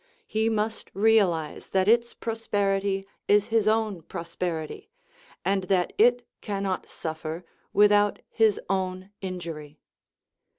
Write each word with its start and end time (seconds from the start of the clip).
He 0.25 0.49
must 0.49 0.89
realize 0.95 1.69
that 1.69 1.87
its 1.87 2.15
prosperity 2.15 3.05
is 3.27 3.49
his 3.49 3.67
own 3.67 4.01
prosperity, 4.01 4.89
and 5.45 5.65
that 5.65 5.93
it 5.95 6.25
cannot 6.41 6.89
suffer 6.89 7.45
without 7.71 8.17
his 8.31 8.59
own 8.67 9.11
injury. 9.21 9.77